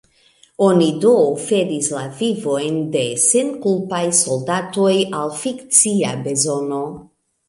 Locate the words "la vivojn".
1.95-2.79